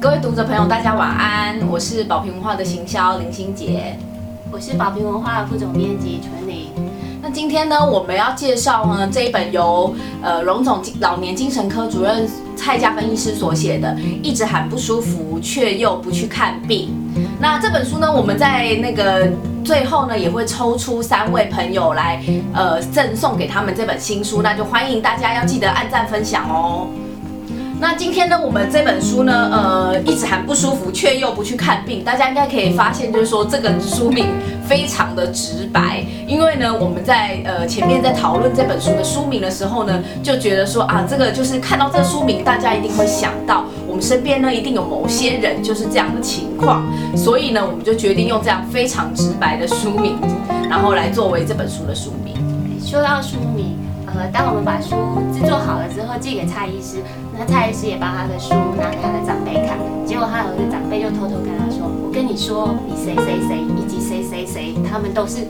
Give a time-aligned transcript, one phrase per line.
[0.00, 3.98] 各位读者朋友，大家晚安，我是宝瓶文化的行销林心杰，
[4.52, 6.68] 我是宝瓶文化的副总编辑纯玲。
[7.20, 9.92] 那今天呢，我们要介绍呢这一本由
[10.22, 13.92] 呃荣总老年精神科主任蔡家芬医师所写的，
[14.22, 16.94] 一直喊不舒服却又不去看病。
[17.40, 19.28] 那这本书呢，我们在那个
[19.64, 22.22] 最后呢，也会抽出三位朋友来
[22.54, 26.86] 呃赠送给他们这本新书，那就欢迎大家要记得按赞分享哦。
[27.80, 32.04] 那今天呢，我们这本书呢，呃，一直喊不舒服，却又不去看病。
[32.04, 34.26] 大家应该可以发现，就是说这个书名
[34.68, 36.04] 非常的直白。
[36.26, 46.86] 因为呢，我们在呃前面在讨论这本书的书名的时候呢，就觉得说啊，这个就是看到这书名，大家一定会想到我们身边呢一定有某些人就是这样的情况。
[47.16, 50.18] 所以呢，我们就决定用这样非常直白的书名，
[50.68, 52.34] 然后来作为这本书的书名。
[52.84, 53.79] 说到书名。
[54.28, 54.96] 当我们把书
[55.32, 57.02] 制作好了之后，寄给蔡医师，
[57.38, 65.46] 那蔡医师也把他的书拿给他的长辈看，结果他有一个长辈就偷偷跟他说：“我跟你说，你谁谁谁以及谁谁谁，他们都是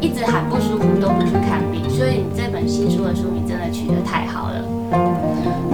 [0.00, 4.62] 一直喊不舒服都不去看病，所以你这本新书的书名真的取得太好了。”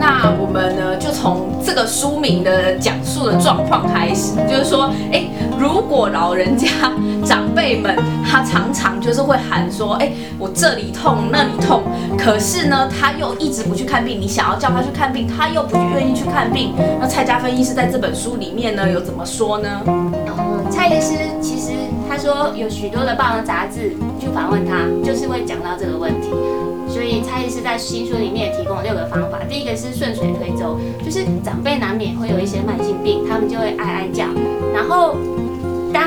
[0.00, 5.24] 那我们呢，就从这个书名的讲述的状况开始，就是说，哎，
[5.58, 6.68] 如果老人家
[7.24, 11.82] 长辈们他常常就是会喊说，哎，我这里痛那里痛，
[12.16, 16.72] 可是呢，他又一直不去看病，你想要叫他去看病，他又不愿意去看病。
[17.00, 19.68] 那蔡家芬医师在这本书里面呢，有怎么说呢？
[19.86, 20.12] 嗯，
[20.70, 21.72] 蔡医师其实
[22.08, 26.28] 他说有许多的报章杂志去访问他，就是会讲到这个问题。
[26.88, 29.38] 所以蔡医师在新书里面也提供了六个方法。
[29.48, 34.24] 第一个是顺水推舟，就是长辈难免会有一些慢性病，他们就会哀哀叫。
[34.74, 35.16] 然后
[35.92, 36.02] 当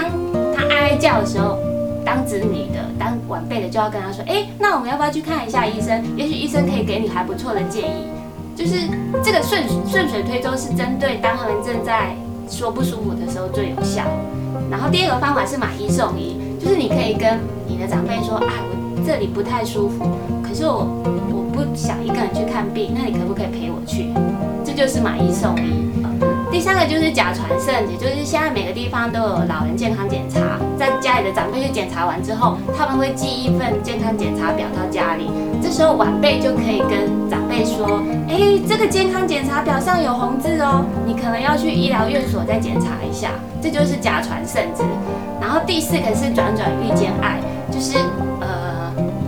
[0.56, 1.58] 他哀哀叫的时候，
[2.04, 6.04] 当子女的、当晚辈的就要跟他说：“哎，那我们要不要去看一下医生？
[6.18, 8.08] 也许医生可以给你还不错的建议。”
[8.56, 8.76] 就是
[9.23, 12.16] 这个顺顺水推舟是针对当他们正在
[12.50, 14.04] 说不舒服的时候最有效。
[14.70, 18.54] 然后第二个方法是买一送一，就是你可以跟你的长辈说：“啊，
[18.95, 20.05] 我这里不太舒服。”
[20.52, 20.86] 可是我
[21.32, 24.12] 我不想一个人去看病，那你可不可以陪我去？
[24.66, 25.88] 这就是买一送一。
[26.52, 35.32] 第三个就是假传圣，也就是现在每个地方都有老人健康检查，在家里的长辈去检查完之后，他们会寄一份健康检查表到家里，
[35.64, 43.30] 这时候晚辈就可以跟长辈说：哎，这个健康检查表上有红字哦，你可能要去医疗院所再检查一下。
[43.64, 44.84] 这就是假传圣旨。
[45.40, 47.40] 然后第四个是转转遇见爱，
[47.72, 47.95] 就是
[48.42, 48.61] 呃。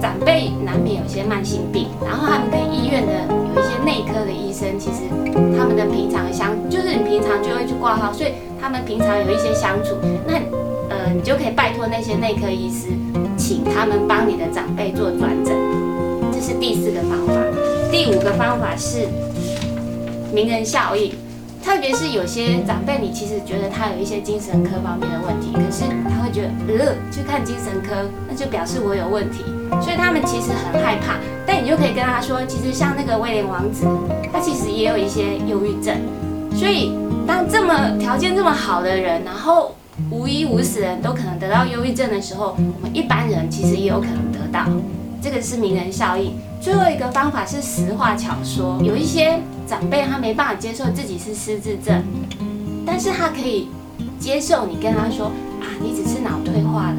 [0.03, 3.13] 长辈难免有些慢性病，然后他们跟医院的
[3.55, 5.03] 有一些内科的医生，其实
[5.57, 9.95] 他们的平常相就是你平常就会去挂号，所以他们平常有一些相处，
[10.27, 10.33] 那
[10.89, 12.89] 呃你就可以拜托那些内科医师，
[13.37, 15.55] 请他们帮你的长辈做转诊，
[16.33, 17.33] 这是第四个方法。
[17.89, 19.07] 第五个方法是
[20.33, 21.13] 名人效应。
[21.63, 29.45] 特别是有些长辈，你其实觉得他有一些精神科方面的问题，可是他会觉得，呃，去看精神科，那就表示我有问题，
[29.81, 31.17] 所以他们其实很害怕。
[31.45, 33.85] 但你就可以跟他说，其实像那个威廉王子，
[34.31, 35.95] 他其实也有一些忧郁症。
[36.55, 36.93] 所以
[37.27, 39.75] 当这么条件这么好的人，然后
[40.09, 44.65] 无依无死人都可能得到忧郁症的时候，我们一般人其实也有可能得到。
[45.21, 46.33] 这个是名人效应。
[46.61, 52.01] 最后一个方法是实话巧说，有一些长辈他没办法接受自己是失智症，
[52.85, 53.69] 但是他可以
[54.17, 55.25] 接受你跟他说
[55.59, 56.95] 啊，你只是脑退化了，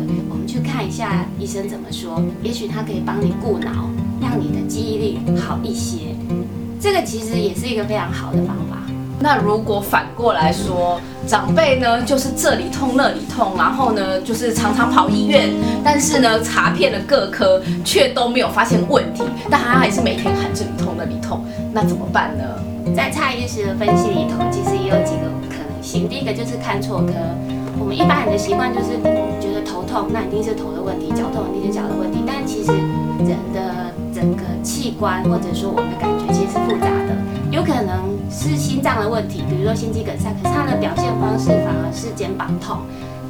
[0.55, 3.91] 去看一下医生怎么说，也许他可以帮你固脑，
[4.23, 6.15] 让你的记忆力好一些。
[6.81, 8.79] 这个其实也是一个非常好的方法。
[9.19, 15.51] 那如果反过来说，长辈呢就是这里痛那里痛，然后呢就是常常跑医院，
[15.83, 22.45] 但是呢查遍了各科却都没有发现问题，但他还是每天喊这里痛那里痛，那怎么办呢？
[22.95, 26.09] 在蔡医师的分析里头，其实也有几个可能性。
[26.09, 27.13] 第一个就是看错科，
[27.77, 29.03] 我们一般人的习惯就是
[29.41, 29.54] 觉得
[29.95, 32.19] 痛，那一定是头的问题；脚痛一定是脚的问题。
[32.27, 32.73] 但其实
[33.23, 37.15] 人的整个器官或者说我们的感觉其实是复杂的。
[37.53, 42.79] 有可能是心脏的问题，比如说心肌梗塞，可是它的表现方式反而是肩膀痛。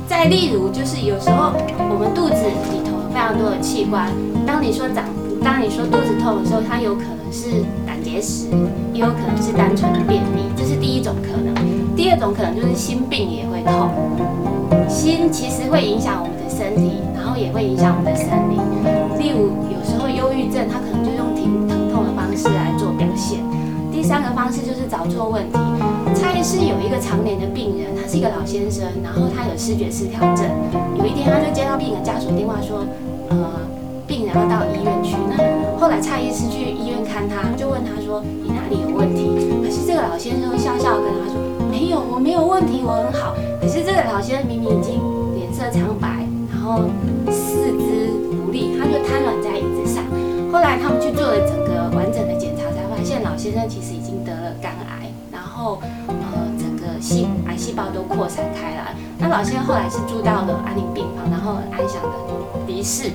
[0.08, 1.52] 再例如，就是有时候
[1.92, 2.40] 我们肚子
[2.72, 4.08] 里头有非常多的器官，
[4.46, 5.04] 当你说长，
[5.44, 8.48] 当你说肚子痛的时候，它有可能是胆结石，
[8.94, 11.52] 也有可能是单纯的便秘，这是第一种可能。
[11.94, 13.92] 第二种可能就是心病也会痛，
[14.88, 18.60] 心其实会影响我们的身体，然后也会影响我们的生理。
[19.16, 23.40] 例如，有时候忧郁症，它可能就用停疼痛的方式来做表现。
[23.90, 25.58] 第三个方式就是找错问题。
[26.14, 30.44] 蔡医师有一个常年的病人，他是一个老先生，然后他有视觉失调症。
[30.98, 32.84] 有一天，他就接到病人家属电话说，
[33.30, 33.36] 呃，
[34.06, 35.16] 病人要到医院去。
[35.30, 35.40] 那
[35.80, 39.30] 后来蔡医师去医院看他，就问他说，你哪里有问题？
[39.64, 43.34] 可是这个老先生笑笑跟他说，没有我没，有问题，我很好。
[43.60, 45.00] 可是这个老先生明明已经
[45.34, 46.26] 脸色苍白，
[46.64, 46.88] 然后
[47.30, 50.02] 四肢无力，他就瘫软在椅子上。
[50.50, 55.78] 后来他们去做了整个完整的检查，才发现老先生其实已经得了肝癌，然后
[56.08, 58.96] 呃整个细癌细胞都扩散开来。
[59.18, 62.08] 那老先生后来是住到了安宁病房，然后安详的
[62.66, 63.10] 离世。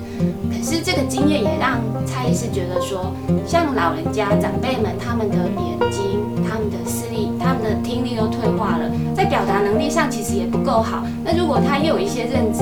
[0.51, 3.12] 可是这个经验也让蔡医师觉得说，
[3.48, 8.86] 像老人家长辈们，他们的眼睛、他们的视力、他们的听力都退化了，
[9.16, 11.04] 在表达能力上其实也不够好。
[11.24, 12.62] 那如果他又有一些认知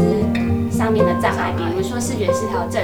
[0.78, 2.82] 上面的障碍，比如说视觉失调症，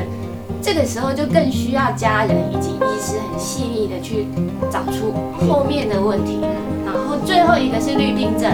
[0.62, 4.28] 这个时候就更需要家人以及医师很细腻的去
[4.72, 5.14] 找出
[5.48, 6.40] 后面的问题。
[6.84, 8.52] 然后最后一个是绿病症，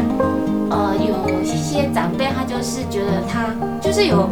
[0.70, 4.28] 呃，有一些长辈他就是觉得他就是有。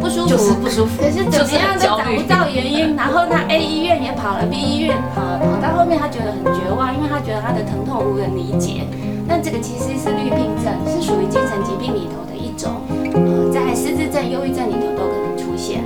[0.00, 2.96] 不舒服，就是不舒服，可是怎么样都找不到原因。
[2.96, 8.88] 然后他 A 医院也跑了，B 医院跑了，跑到后面他觉得很绝望，因为他觉得他的疼痛无人理解。
[9.28, 12.24] 那这个其实是绿病症，是属于精神疾病里头
[12.60, 12.72] 种，
[13.14, 15.82] 呃，在失智症、忧郁症里头都可能出现。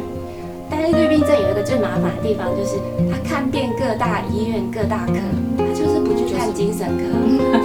[0.70, 2.76] 但是绿病症有一个最麻烦的地方，就是
[3.10, 5.14] 他看遍各大医院、各大科，
[5.58, 7.04] 他就是不去看精神科。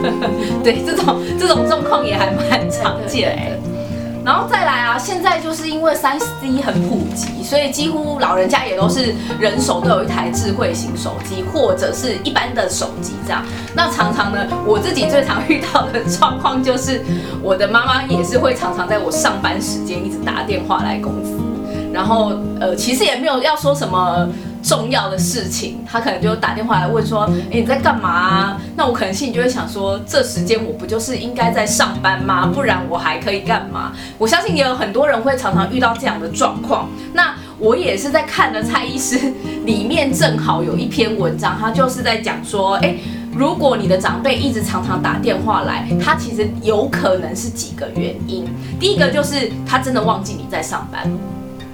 [0.64, 3.69] 对，这种这种状况也还蛮常见的。
[4.26, 13.44] 然后再来啊，现在就是因为三 C 很普及，所以几乎老人家也都是人手都有一台智慧型手机，或者是一般的手机这样。
[13.74, 17.02] 那常常呢，我自己最常遇到的状况就是，
[17.42, 21.40] 我的妈妈也是会常常在我上班时间一直打电话来公司，
[21.94, 24.28] 然后呃，其实也没有要说什么。
[24.70, 32.46] 重要的事情，他可能就打电话来问说：“哎，你在干嘛？”那我可能心里就会想说：“这时间我不就是应该在上班吗？
[32.54, 36.88] 不然我还可以干嘛？”我相信也有很多人会常常遇到这样的状况。
[37.14, 39.34] 那我也是在看了蔡医师
[39.66, 42.96] 里面，正好有一篇文章，他就是在讲说：“哎，
[43.34, 48.46] 如果你的长辈一直常常打电话来，他其实有可能是几个原因。
[48.80, 51.10] 第一个就是他真的忘记你在上班。”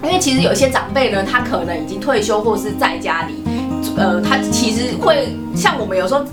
[0.06, 3.44] 因为其实有一些长辈呢，他可能已经退休或是在家里，
[3.98, 6.24] 呃，他其实会像我们有时候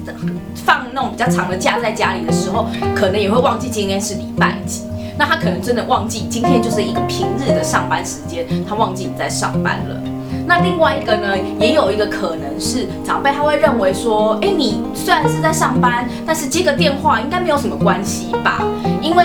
[0.55, 4.83] 放那种比较长的假在家里的时候，可能也会忘记今天是礼拜几，
[5.19, 9.97] 那他可能真的忘记今天就是一个平日的上班时间，他忘记你在上班了。
[10.45, 18.61] 那另外一个呢，也有一个可能是长辈他会认为说，哎，你虽然是在上班，但是接个电话应该没有什么关系吧？
[19.01, 19.25] 因为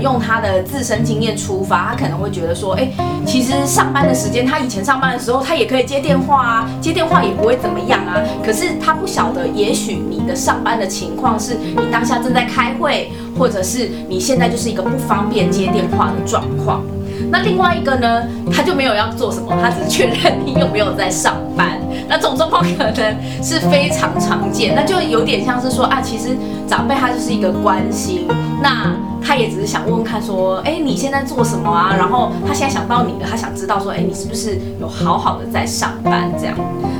[0.00, 2.88] 用他的自身经验出发，他可能会觉得说，哎，
[3.26, 8.16] 其实上班的时间，他以前上班的时候，他也可以接电话啊，接电话也不会怎么样啊。
[8.44, 16.82] 可是他不晓得，也许你的上班的情况是你当下正在开会，或者是你现在就是一个不方便接电话的状况。
[17.30, 18.22] 那另外一个呢，
[18.52, 21.78] 他就没有要做什么，他只是确认你有没有在上班。
[22.08, 26.36] 那这种状况可能是非常常见，那就有点像是说啊，其实
[26.66, 28.26] 长辈他就是一个关心，
[28.60, 31.94] 那他也只是想问问看说，哎，你现在做什么啊？
[31.96, 36.56] 然后他现在想到你了，他想知道说，哎，你是不是有好好的在上班这样？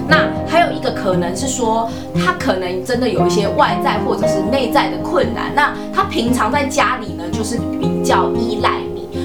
[0.06, 1.90] 那还有一个可能是说，
[2.25, 8.78] 他可能真的有一些外在或者是内在的困难，那他平常在家里呢，就是比较依赖。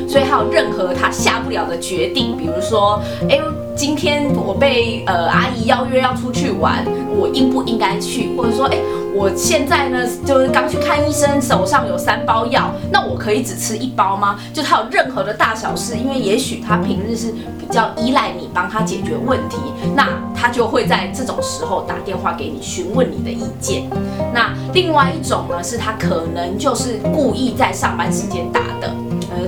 [0.07, 3.39] 所以还有任何他下不了的决定，比如说，哎，
[3.75, 6.85] 今天我被呃阿姨邀约要出去玩，
[7.15, 8.35] 我应不应该去？
[8.37, 8.77] 或者说，哎，
[9.13, 14.39] 我现在呢就是刚去看医生，手上有三包药，那我可以只吃一包吗？
[14.53, 19.57] 就他有任何的大小事，因为也许他平日是比较依赖你帮他解决问题，
[19.95, 23.89] 那他就会在这种时候打电话给你询问你的意见。
[24.33, 28.93] 那另外一种呢，是他可能就是故意在上班时间打的。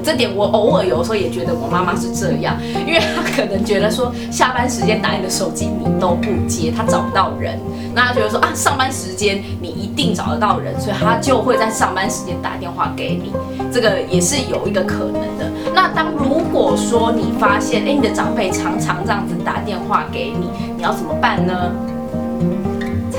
[0.08, 2.56] 这点我偶尔有时候也觉得我妈妈是这样，
[2.88, 7.60] 因为她可能觉得说下班时间打你的手机你都不接，她找不到人，
[7.94, 13.34] 那她觉得说啊上班时间你一定找得到人，所以她就会在上班时间打电话给你，
[13.70, 15.52] 这个也是有一个可能的。
[15.76, 20.48] 那当如果说你发现哎你的长辈常常这样子打电话给你，
[20.78, 21.54] 你要怎么办呢？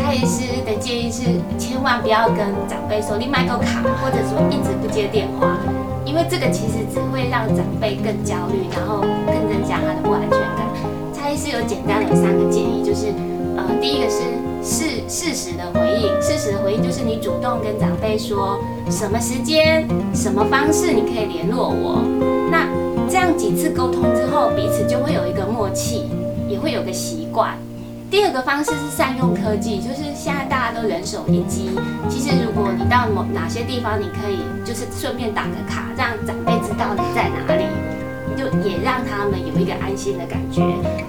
[0.09, 1.25] 蔡医师的建议是
[1.59, 5.59] 千万不要跟长辈说你买个卡，或者说一直不接电话。
[6.07, 10.67] 因为这个其实只会让长辈更焦虑，然后更增加他的不安全感。
[11.13, 13.13] 蔡医师有简单的三个建议，就是
[13.55, 14.23] 呃，第一个是
[14.63, 22.01] 事事实的回应，事实的回应就是你主动跟长辈说什么时间、什么方式你可以联络我。
[22.51, 22.67] 那
[23.11, 26.09] 这样几次沟通之后，彼此就会有一个默契，
[26.49, 27.59] 也会有个习惯。
[28.11, 31.71] 第二个方式是善用科技，就是现在大家都人手一机。
[32.09, 37.65] 其实如果你到某哪些地方，你可以就是顺便打个卡，让长辈知道你在哪里，
[38.35, 40.63] 就也让他们有一个安心的感觉。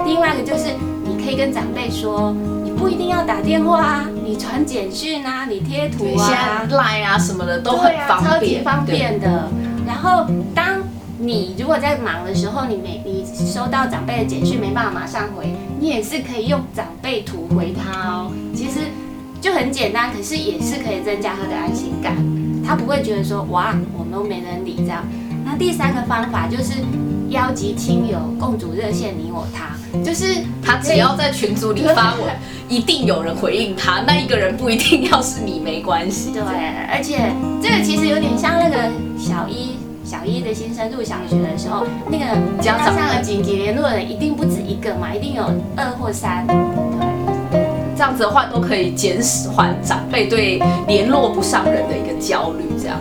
[0.06, 0.66] 另外一个就是
[1.06, 9.48] 你可以跟长辈说，你不一定要打电话啊，你传简讯啊，你贴图现啊在，Line 啊什么的都很对啊，超级，方便的。
[9.88, 10.82] 然后当
[11.22, 18.32] 你如果在忙的时候，你没你收到长辈的简讯没办法马上回，你也是可以用长辈图回他哦。
[18.56, 18.80] 其实
[19.42, 22.16] 就很简单，可是也是可以增加他的安心感，
[22.66, 25.04] 他不会觉得说哇我们都没人理这样。
[25.44, 26.74] 那第三个方法就是
[27.30, 32.24] 邀集亲友共组热线你我他，就是他只要在群组里发文，
[32.70, 34.02] 一定有人回应他。
[34.08, 36.32] 那一个人不一定要是你，没关系。
[36.32, 36.42] 对，
[36.90, 39.76] 而且这个其实有点像那个小一
[40.10, 42.26] 小一的新生入小学的时候，那个
[42.60, 45.44] 家长上了紧急联络人一定不止一个嘛，一定有
[45.76, 46.48] 二或三。
[47.52, 47.62] 对，
[47.96, 49.22] 这样子的话，都可以减
[49.54, 52.66] 缓长辈对联络不上人的一个焦虑。
[52.82, 52.98] 这样，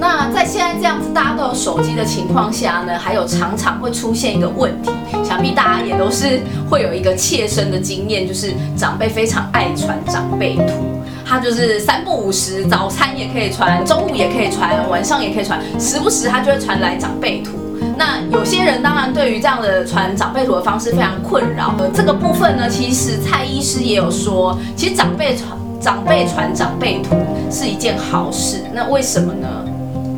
[0.00, 4.90] 那在现在这样子大家都有手机的情况下呢，还有常常会出现一个问题，
[5.28, 11.02] 想必大家也都是会有一个切身的经验，就是长辈非常爱传长辈图。
[11.26, 17.50] 他就是三不五时，早餐也可以传，中午也可以传，晚上也可以传，时不时他就会传来长辈图。
[17.98, 21.74] 那有些人当然对于这样的传长辈图的方式非常困扰。
[21.78, 27.14] 呃，这个部分呢，其实蔡医师也有说，其实长辈传长辈传长辈图
[27.50, 28.62] 是一件好事。
[28.72, 29.46] 那为什么呢？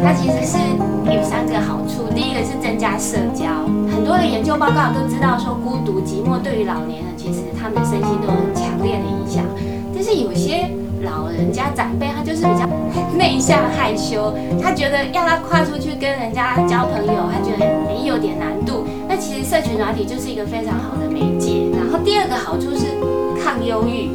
[0.03, 0.57] 它其实是
[1.07, 2.09] 有三个好处。
[2.15, 3.45] 第一个是加社交，
[3.93, 9.45] 很多的研究报告都知道说，孤独寂寞对于老年人其实他们的身心都有很强烈的影响。
[9.95, 10.67] 但是有些
[11.03, 12.67] 老人家长辈他就是比较
[13.19, 14.33] 内向害羞，
[14.63, 18.87] 他觉得要他跨出去跟人家交朋友，他觉得也有点难度。
[19.07, 21.69] 那其实社群软体就是一个非常好的媒介。
[21.77, 22.87] 然后第二个好处是
[23.45, 24.09] 抗忧郁。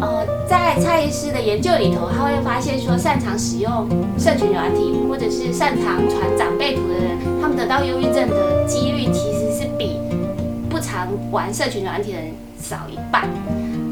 [0.00, 3.88] 呃，在蔡医师的研究里头，他会发现说，擅长使用
[4.18, 7.16] 社群软体或者是擅长传长辈图的人，
[7.52, 9.98] 们得到忧郁症的几率其实是比
[10.70, 13.28] 不常玩社群软体的人少一半。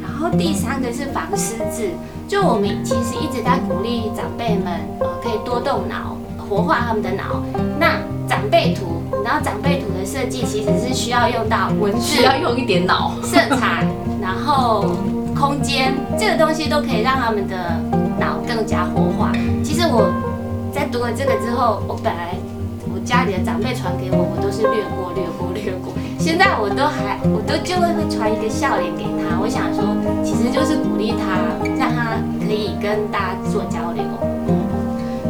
[0.02, 1.90] 然后第三个是防失智，
[2.26, 7.42] 就我们其实一直在鼓励长辈们，呃，可以多动脑，活化他们的脑。
[7.78, 13.12] 那长辈图，然后长辈图的设计其实是需要用到文字需要用一点脑。
[13.22, 13.86] 色彩，
[14.22, 14.96] 然后
[15.38, 17.56] 空间，这个东西都可以让他们的
[18.18, 19.32] 脑更加活化。
[19.62, 20.10] 其实我
[20.72, 22.39] 在读了这个之后，我本来我
[23.10, 25.92] 家里的长辈传给我，我都是略过、略过、略过。
[26.16, 29.34] 现在我都还，我都就会会传一个笑脸给他。
[29.42, 29.82] 我想说，
[30.22, 31.42] 其实就是鼓励他，
[31.76, 34.04] 让他可以跟大家做交流。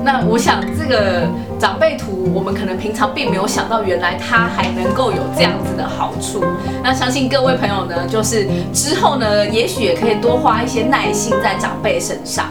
[0.05, 1.27] 那我想这个
[1.59, 6.45] 长辈图，我们可能平常并没有想到，原来它还能够有这样子的好处。
[6.85, 12.45] 那相信各位朋友呢，就是之后呢，也许也可以多花一些耐心在长辈身上。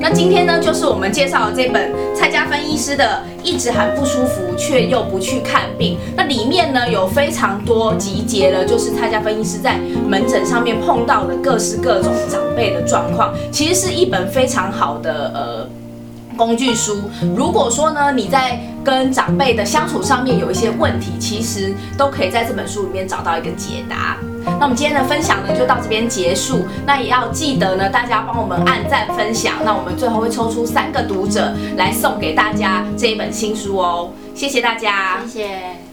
[0.00, 5.96] 那今天呢，就是我们介绍的这本蔡家芬医师的《一直很不舒服却又不去看病》。
[6.16, 9.78] 那里面呢，有非常多集结了，就是蔡家芬医师在
[10.08, 15.68] 门诊上面碰到的各式各种长辈的状况，其实是一本非常好的呃。
[16.36, 17.02] 工具书，
[17.36, 24.16] 如果说呢你在跟长辈的相处上面有一些问题，其实都可以在这本书里面找到一个解答。
[24.44, 35.20] 那我们今天的分享呢就到这边结束，那也要记得呢大家帮我们按赞分享，那我们最后会抽出三个读者来送给大家这一本新书哦，谢谢大家。
[35.26, 35.89] 谢谢。